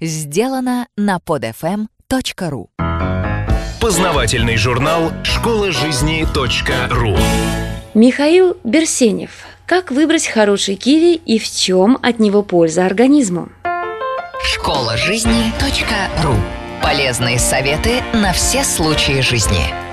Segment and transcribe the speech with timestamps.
[0.00, 2.66] Сделано на podfm.ru
[3.80, 6.26] Познавательный журнал «Школа жизни
[6.90, 7.16] .ру»
[7.94, 9.44] Михаил Берсенев.
[9.66, 13.50] Как выбрать хороший киви и в чем от него польза организму?
[14.42, 15.52] Школа жизни
[16.24, 16.34] .ру
[16.82, 19.83] Полезные советы на все случаи жизни.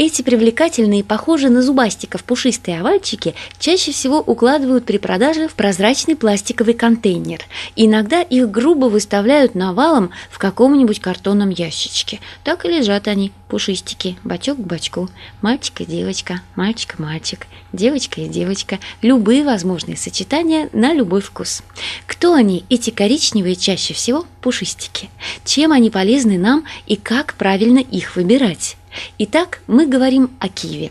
[0.00, 6.74] Эти привлекательные, похожие на зубастиков пушистые овальчики чаще всего укладывают при продаже в прозрачный пластиковый
[6.74, 7.40] контейнер.
[7.74, 12.20] Иногда их грубо выставляют навалом в каком-нибудь картонном ящичке.
[12.44, 15.08] Так и лежат они, пушистики, бачок к бачку,
[15.42, 21.64] мальчик и девочка, мальчик и мальчик, девочка и девочка, любые возможные сочетания на любой вкус.
[22.06, 25.10] Кто они, эти коричневые чаще всего пушистики?
[25.44, 28.76] Чем они полезны нам и как правильно их выбирать?
[29.18, 30.90] Итак, мы говорим о киве,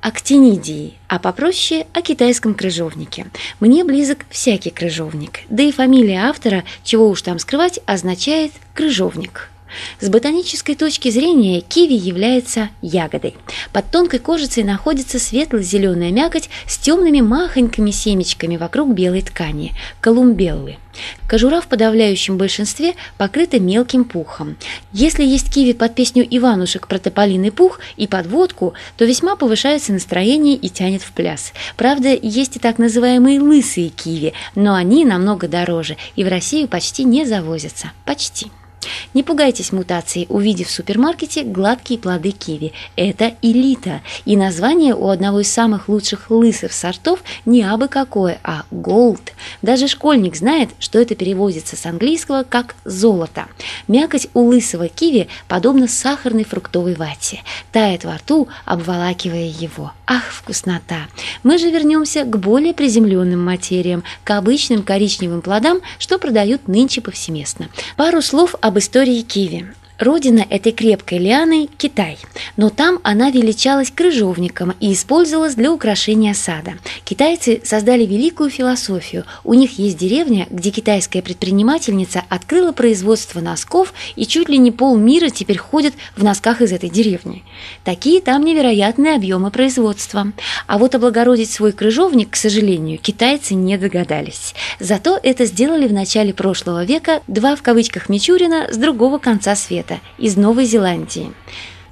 [0.00, 3.26] актинидии, а попроще о китайском крыжовнике.
[3.60, 9.51] Мне близок всякий крыжовник, да и фамилия автора, чего уж там скрывать, означает «крыжовник».
[10.00, 13.36] С ботанической точки зрения киви является ягодой.
[13.72, 20.78] Под тонкой кожицей находится светло-зеленая мякоть с темными махонькими семечками вокруг белой ткани– колумбеллы.
[21.28, 24.56] Кожура в подавляющем большинстве покрыта мелким пухом.
[24.92, 29.92] Если есть киви под песню Иванушек про тополиный пух и под водку, то весьма повышается
[29.92, 31.52] настроение и тянет в пляс.
[31.76, 37.04] Правда, есть и так называемые лысые киви, но они намного дороже и в Россию почти
[37.04, 37.92] не завозятся.
[38.04, 38.50] Почти.
[39.14, 42.72] Не пугайтесь мутации, увидев в супермаркете гладкие плоды киви.
[42.96, 44.00] Это элита.
[44.24, 49.32] И название у одного из самых лучших лысых сортов не абы какое, а голд.
[49.62, 53.46] Даже школьник знает, что это переводится с английского как «золото».
[53.88, 57.42] Мякоть у лысого киви подобна сахарной фруктовой вате.
[57.70, 59.92] Тает во рту, обволакивая его.
[60.06, 61.06] Ах, вкуснота!
[61.42, 67.68] Мы же вернемся к более приземленным материям, к обычным коричневым плодам, что продают нынче повсеместно.
[67.96, 69.72] Пару слов об истории киви.
[70.02, 72.18] Родина этой крепкой лианы– Китай,
[72.56, 76.72] но там она величалась крыжовником и использовалась для украшения сада.
[77.04, 79.24] Китайцы создали великую философию.
[79.44, 85.28] У них есть деревня, где китайская предпринимательница открыла производство носков, и чуть ли не полмира
[85.28, 87.44] теперь ходят в носках из этой деревни.
[87.84, 90.32] Такие там невероятные объемы производства.
[90.66, 94.56] А вот облагородить свой крыжовник, к сожалению, китайцы не догадались.
[94.80, 99.91] Зато это сделали в начале прошлого века два в кавычках Мичурина с другого конца света
[100.18, 101.32] из Новой Зеландии.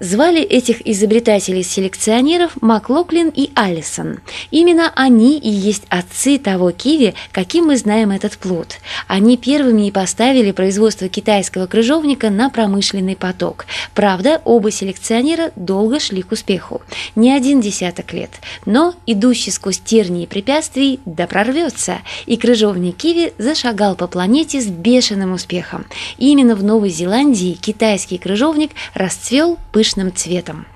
[0.00, 4.20] Звали этих изобретателей-селекционеров Маклоклин и Алисон.
[4.52, 8.76] Именно они и есть отцы того киви, каким мы знаем этот плод.
[9.08, 13.66] Они первыми и поставили производство китайского крыжовника на промышленный поток.
[13.92, 16.80] Правда, оба селекционера долго шли к успеху.
[17.16, 18.30] Не один десяток лет.
[18.66, 21.98] Но идущий сквозь тернии препятствий да прорвется.
[22.26, 25.86] И крыжовник киви зашагал по планете с бешеным успехом.
[26.18, 30.66] именно в Новой Зеландии китайский крыжовник расцвел пышно пышным цветом.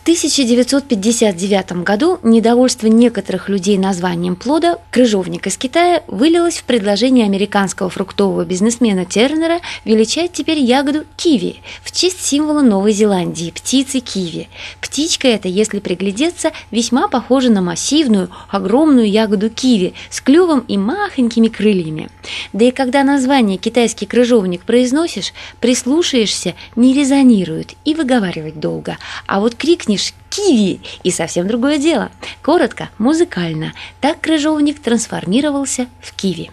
[0.00, 7.90] В 1959 году недовольство некоторых людей названием плода «крыжовник из Китая» вылилось в предложение американского
[7.90, 14.48] фруктового бизнесмена Тернера величать теперь ягоду киви в честь символа Новой Зеландии– птицы киви.
[14.80, 21.48] Птичка эта, если приглядеться, весьма похожа на массивную, огромную ягоду киви с клювом и махонькими
[21.48, 22.08] крыльями.
[22.54, 28.96] Да и когда название «китайский крыжовник» произносишь, прислушаешься, не резонирует и выговаривать долго.
[29.26, 32.10] А вот крик крикнешь «Киви!» и совсем другое дело.
[32.42, 33.72] Коротко, музыкально.
[34.00, 36.50] Так крыжовник трансформировался в киви.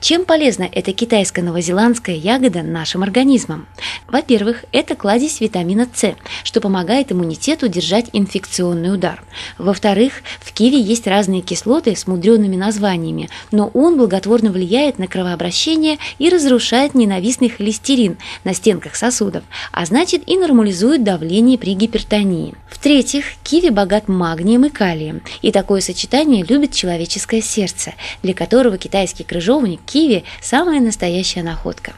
[0.00, 3.66] Чем полезна эта китайская новозеландская ягода нашим организмам?
[4.06, 9.22] Во-первых, это кладезь витамина С, что помогает иммунитету держать инфекционный удар.
[9.58, 15.98] Во-вторых, в киви есть разные кислоты с мудреными названиями, но он благотворно влияет на кровообращение
[16.18, 22.54] и разрушает ненавистный холестерин на стенках сосудов, а значит и нормализует давление при гипертонии.
[22.68, 29.24] В-третьих, киви богат магнием и калием, и такое сочетание любит человеческое сердце, для которого китайский
[29.24, 31.92] крыжовник крыжовник киви– самая настоящая находка.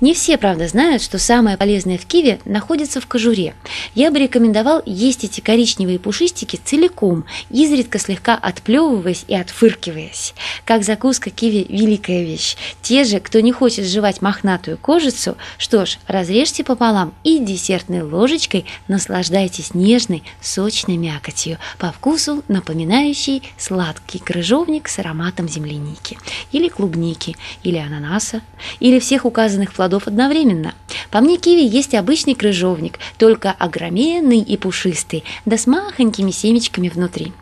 [0.00, 3.54] Не все, правда, знают, что самое полезное в киви находится в кожуре.
[3.94, 10.34] Я бы рекомендовал есть эти коричневые пушистики целиком, изредка слегка отплевываясь и отфыркиваясь.
[10.64, 12.56] Как закуска киви– великая вещь.
[12.82, 18.64] Те же, кто не хочет жевать мохнатую кожицу, что ж, разрежьте пополам и десертной ложечкой
[18.88, 26.18] наслаждайтесь нежной, сочной мякотью, по вкусу напоминающей сладкий крыжовник с ароматом земляники
[26.52, 28.42] или клубники клубники или ананаса,
[28.78, 30.74] или всех указанных плодов одновременно.
[31.10, 37.32] По мне, киви есть обычный крыжовник, только огроменный и пушистый, да с махонькими семечками внутри.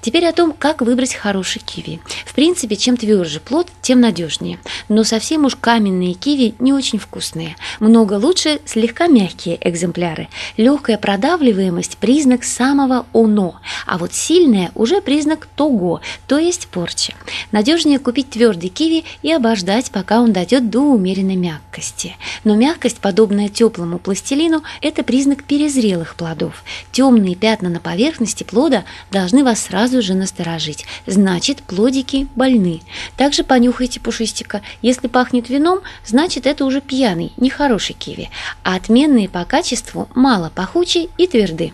[0.00, 2.00] Теперь о том, как выбрать хороший киви.
[2.24, 4.58] В принципе, чем тверже плод, тем надежнее.
[4.88, 7.56] Но совсем уж каменные киви не очень вкусные.
[7.80, 10.28] Много лучше слегка мягкие экземпляры.
[10.56, 17.14] Легкая продавливаемость– признак самого оно, а вот сильная– уже признак того, то есть порча.
[17.52, 22.16] Надежнее купить твердый киви и обождать, пока он дойдет до умеренной мягкости.
[22.44, 26.64] Но мягкость, подобная теплому пластилину, это признак перезрелых плодов.
[26.90, 30.84] Темные пятна на поверхности плода должны вас сразу же насторожить.
[31.06, 32.82] Значит, плодики больны.
[33.16, 34.62] Также понюхайте пушистика.
[34.82, 38.30] Если пахнет вином, значит, это уже пьяный, нехороший киви.
[38.64, 41.72] А отменные по качеству мало пахучие и тверды.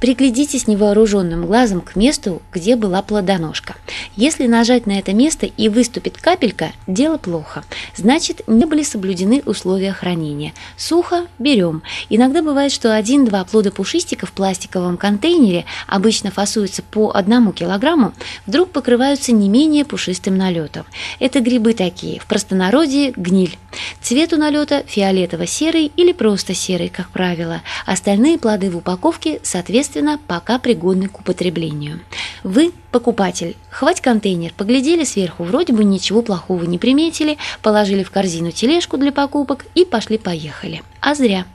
[0.00, 3.76] Приглядитесь невооруженным глазом к месту, где была плодоножка.
[4.16, 7.64] Если нажать на это место и выступит капелька, дело плохо.
[7.96, 10.52] Значит, не были соблюдены условия хранения.
[10.76, 11.82] Сухо– берем.
[12.08, 18.12] Иногда бывает, что один-два плода пушистика в пластиковом контейнере, обычно фасуются по одному килограмму,
[18.46, 20.86] вдруг покрываются не менее пушистым налетом.
[21.18, 23.58] Это грибы такие, в простонародье– гниль.
[24.02, 27.62] Цвет у налета фиолетово-серый или просто серый, как правило.
[27.86, 32.00] Остальные плоды в упаковке соответственно, пока пригодны к употреблению.
[32.44, 38.50] Вы, покупатель, хвать контейнер, поглядели сверху, вроде бы ничего плохого не приметили, положили в корзину
[38.50, 40.82] тележку для покупок и пошли-поехали.
[41.00, 41.46] А зря.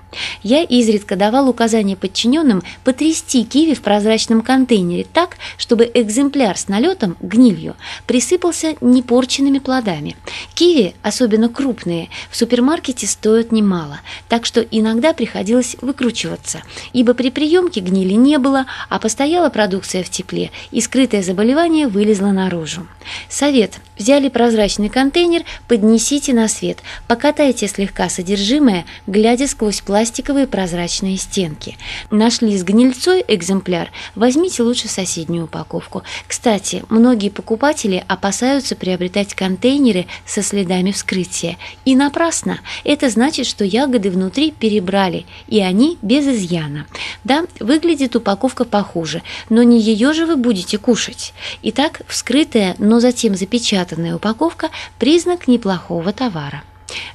[0.44, 7.18] Я изредка давал указание подчиненным потрясти киви в прозрачном контейнере так, чтобы экземпляр с налетом,
[7.20, 7.76] гнилью,
[8.08, 10.16] присыпался непорченными плодами.
[10.54, 14.00] Киви, особенно крупные, в супермаркете стоят немало,
[14.30, 16.62] так что иногда приходилось выкручиваться,
[16.94, 22.31] ибо при приемке гнили не было, а постояла продукция в тепле, и скрытое заболевание вылезло
[22.31, 22.88] наружу.
[23.30, 23.80] Совет.
[23.98, 31.77] Взяли прозрачный контейнер, поднесите на свет, покатайте слегка содержимое, глядя сквозь пластиковые прозрачные стенки.
[32.12, 36.04] Нашли с гнильцой экземпляр, возьмите лучше соседнюю упаковку.
[36.27, 41.57] Кстати, многие покупатели опасаются приобретать контейнеры со следами вскрытия.
[41.86, 42.60] И напрасно.
[42.83, 46.86] Это значит, что ягоды внутри перебрали, и они без изъяна.
[47.25, 51.33] Да, выглядит упаковка похуже, но не ее же вы будете кушать.
[51.63, 54.69] Итак, вскрытая, но затем запечатанная упаковка–
[55.00, 56.63] признак неплохого товара.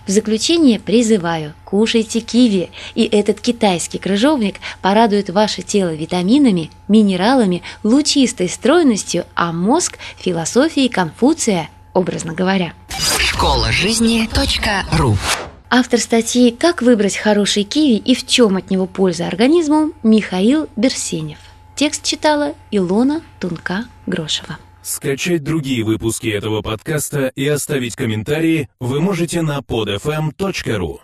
[0.07, 8.49] В заключение призываю, кушайте киви, и этот китайский крыжовник порадует ваше тело витаминами, минералами, лучистой
[8.49, 12.73] стройностью, а мозг– философией Конфуция, образно говоря.
[13.21, 14.29] Школа жизни
[14.99, 15.17] .ру
[15.73, 21.39] Автор статьи «Как выбрать хороший киви и в чем от него польза организму» Михаил Берсенев.
[21.77, 24.59] Текст читала Илона Тунка-Грошева.
[24.83, 30.99] Скачать другие выпуски этого подкаста и оставить комментарии вы можете на podfm.ru.